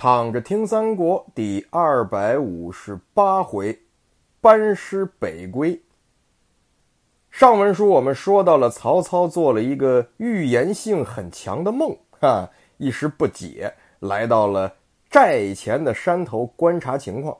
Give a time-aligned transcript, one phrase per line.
[0.00, 3.76] 躺着听三国第二百五十八回，
[4.40, 5.82] 班师北归。
[7.32, 14.72] 上文书我们说到了，曹操做了一个预言性很强的梦，哈，一时不解，来到了
[15.10, 17.36] 寨前的山头观察情况，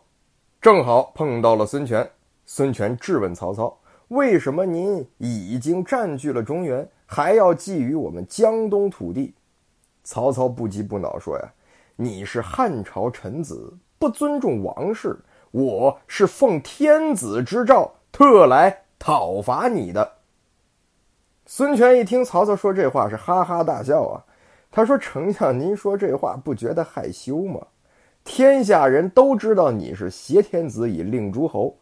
[0.60, 2.10] 正好碰到了孙权。
[2.44, 3.78] 孙权质问曹操
[4.08, 9.32] ：“为什么您已经占据了中原，还要觊觎我们江东土地？”
[10.02, 11.52] 曹操不急不恼说：“呀。”
[12.00, 15.18] 你是汉朝臣子，不尊重王室。
[15.50, 20.08] 我是奉天子之诏，特来讨伐你的。
[21.44, 24.22] 孙权一听曹操说这话，是哈哈大笑啊。
[24.70, 27.60] 他说：“丞相，您说这话不觉得害羞吗？
[28.22, 31.76] 天下人都知道你是挟天子以令诸侯，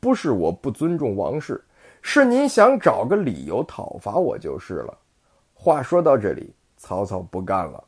[0.00, 1.62] 不是我不尊重王室，
[2.00, 4.96] 是您想找个理由讨伐我就是了。”
[5.52, 7.84] 话说到这里，曹操不干了。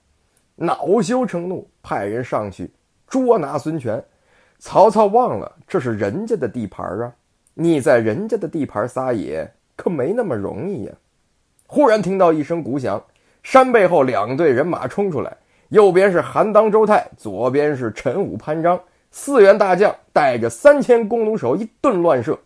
[0.62, 2.70] 恼羞成怒，派人上去
[3.06, 4.02] 捉拿孙权。
[4.58, 7.10] 曹操忘了这是人家的地盘啊！
[7.54, 10.92] 你在人家的地盘撒野，可没那么容易呀！
[11.66, 13.02] 忽然听到一声鼓响，
[13.42, 15.34] 山背后两队人马冲出来，
[15.70, 18.78] 右边是韩当、周泰，左边是陈武、潘璋，
[19.10, 22.38] 四员大将带着三千弓弩手一顿乱射，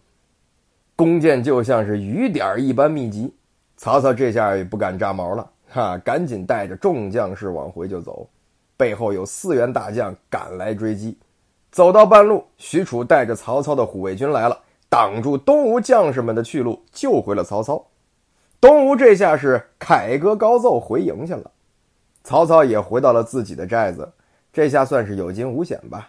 [0.95, 3.34] 弓箭就像是雨点一般密集。
[3.77, 5.51] 曹操这下也不敢炸毛了。
[5.75, 8.28] 哈，赶紧带着众将士往回就走，
[8.77, 11.19] 背后有四员大将赶来追击。
[11.72, 14.56] 走到半路，许褚带着曹操的虎卫军来了，
[14.89, 17.84] 挡住东吴将士们的去路，救回了曹操。
[18.61, 21.50] 东吴这下是凯歌高奏回营去了，
[22.22, 24.12] 曹操也回到了自己的寨子，
[24.53, 26.09] 这下算是有惊无险吧。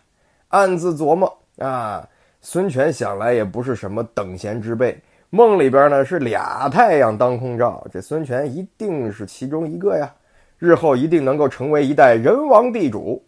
[0.50, 2.08] 暗自琢磨啊，
[2.40, 5.02] 孙权想来也不是什么等闲之辈。
[5.36, 10.16] 梦里边呢是俩太阳当空照，这孙权一定是其中一个呀，
[10.58, 13.22] 日后一定能够成为一代人王地主。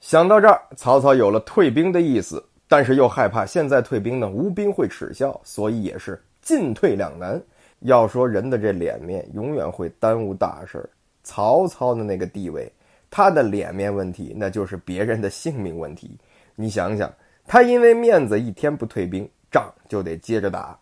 [0.00, 7.38] 想到这儿，曹操有了退兵的意思，但是又害怕现在退兵呢，吴兵会耻笑，所以也是进退两难。
[7.80, 10.88] 要说人的这脸面，永远会耽误大事。
[11.22, 12.72] 曹操的那个地位，
[13.10, 16.16] 他的脸面问题，那就是别人的性命问题。
[16.54, 17.12] 你想想，
[17.46, 20.74] 他因为面子一天不退兵，仗就得接着打。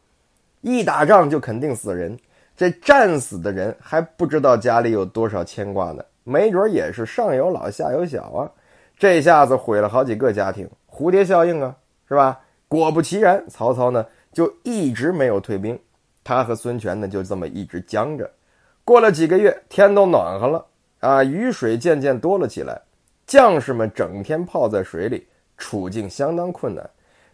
[0.61, 2.19] 一打仗就肯定死人，
[2.57, 8.51] 这战死的人还不知道家里有多少牵挂呢，没准也是上有老下有小啊，
[8.99, 11.77] 这下子毁了好几个家庭，蝴蝶效应啊，
[12.09, 12.41] 是吧？
[12.69, 15.79] 果不其然，曹操呢就一直没有退兵，
[16.25, 18.29] 他和孙权呢就这么一直僵着。
[18.85, 20.65] 过了几个月，天都暖和了
[21.01, 22.81] 啊，雨水渐渐多了起来，
[23.27, 26.89] 将士们整天泡在水里，处境相当困难。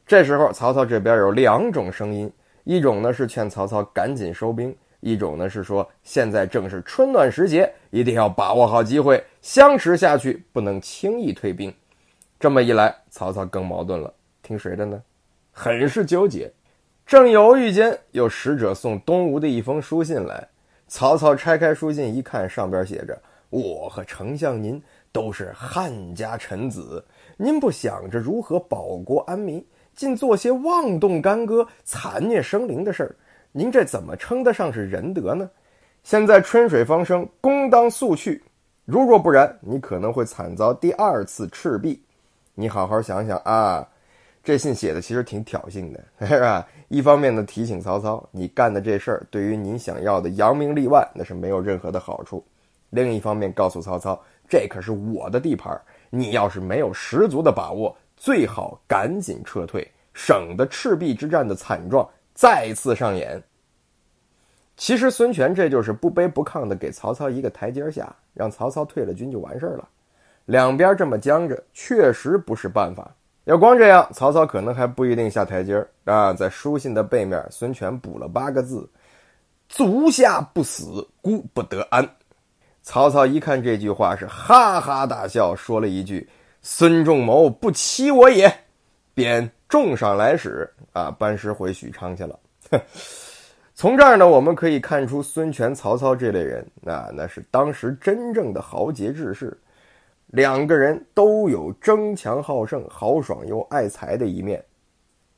[0.06, 2.30] 这时候，曹操这边有两种声音。
[2.64, 11.72] 一种呢是劝曹操赶紧收兵，一种呢是说现在正是春暖时节，一定要把握好机会，相持下去，不能轻易退兵。
[12.38, 14.12] 这么一来，曹操更矛盾了，
[14.42, 15.02] 听谁的呢？
[15.50, 16.52] 很是纠结。
[17.04, 20.48] 正犹豫间，有使者送东吴的一封书信来。
[20.86, 24.80] 曹操拆开书信一看，上边写着：“我和丞相您
[25.10, 27.04] 都是汉家臣子，
[27.36, 29.64] 您不想着如何保国安民？”
[29.94, 33.14] 尽做些妄动干戈、残虐生灵的事儿，
[33.52, 35.50] 您这怎么称得上是仁德呢？
[36.02, 38.42] 现在春水方生，公当速去。
[38.84, 42.02] 如若不然，你可能会惨遭第二次赤壁。
[42.54, 43.86] 你好好想想啊！
[44.42, 46.66] 这信写的其实挺挑衅的， 是吧？
[46.88, 52.42] 一方面呢，提醒曹操，你干的这事儿对于您想要的扬名立万，那是没有任何的好处；
[52.90, 55.80] 另一方面，告诉曹操，这可是我的地盘，
[56.10, 57.96] 你要是没有十足的把握。
[58.22, 59.84] 最好赶紧撤退，
[60.14, 63.42] 省得赤壁之战的惨状再次上演。
[64.76, 69.88] 其实孙权这就是不卑不亢的给曹操一个台阶下，让曹操退了军就完事儿了。
[70.44, 73.12] 两边这么僵着，确实不是办法。
[73.42, 76.32] 要光这样，曹操可能还不一定下台阶儿啊。
[76.32, 78.88] 在书信的背面，孙权补了八个字
[79.68, 82.08] ：“足下不死，孤不得安。”
[82.82, 86.30] 曹操一看这句话，是哈哈大笑，说了一句。
[86.62, 88.52] 孙仲谋不欺我也，
[89.12, 92.38] 便重赏来使啊，班师回许昌去了。
[93.74, 99.58] 从这儿呢，我们可以看出孙权、曹操这类人啊，那是当时真正的豪杰志士。
[100.26, 104.64] 两个人都有争强好胜、豪爽又爱财的一面。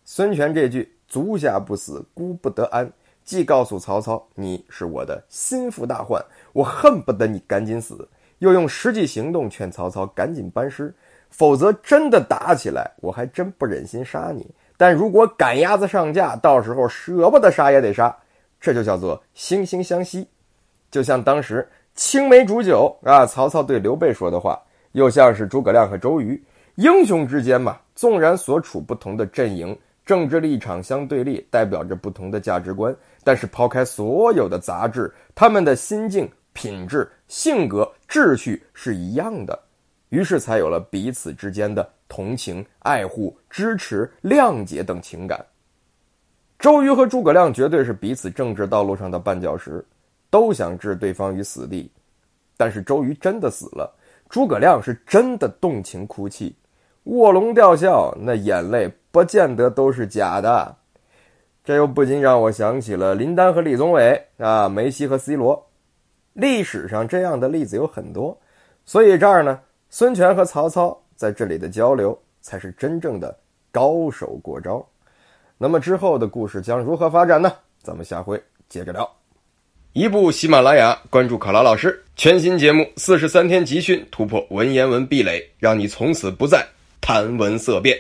[0.05, 2.93] 孙权这句“足下不死，孤不得安”，
[3.25, 6.23] 既告诉曹操你是我的心腹大患，
[6.53, 8.07] 我恨不得你赶紧死，
[8.39, 10.95] 又用实际行动劝曹操赶紧班师。
[11.37, 14.49] 否则真的打起来，我还真不忍心杀你。
[14.77, 18.17] 但如果赶鸭子上架，到时候舍不得杀也得杀，
[18.61, 20.25] 这就叫做惺惺相惜。
[20.93, 24.57] 就像当时青梅煮酒啊，曹操对刘备说的话
[24.93, 26.41] ：“又像是诸葛亮和周瑜，
[26.77, 29.77] 英雄之间嘛，纵然所处不同的阵营，
[30.07, 32.95] 政治立场相对立，代表着不同的价值观，
[33.25, 39.59] 但是抛开所有的杂质，他们的心境、品质、性格、秩序是一样的，
[40.15, 45.45] 于是才有了彼此之间的同情、爱护、支持、谅解等情感。
[46.57, 49.85] 周瑜和诸葛亮绝对是彼此政治道路上的绊脚石，
[50.31, 51.91] 都想置对方于死地。
[52.57, 53.93] 但是周瑜真的死了，
[54.29, 56.55] 诸葛亮是真的动情哭泣，
[57.03, 60.77] 卧龙吊孝，那眼泪不见得都是假的。
[61.65, 65.61] 这又不禁让我想起了林丹和李宗伟啊，梅西和 C 罗。
[66.35, 68.39] 历史上这样的例子有很多，
[68.85, 69.61] 所以这儿呢，
[69.97, 73.39] 孙权和曹操在这里的交流才是真正的
[73.71, 74.85] 高手过招。
[75.57, 77.53] 那么之后的故事将如何发展呢？
[77.81, 79.09] 咱们下回接着聊。
[79.93, 86.67] 一部喜马拉雅，关注考拉老师，全新节目四十三天集训，突破文言文壁垒，让你从此不再
[87.01, 87.97] 谈文色变。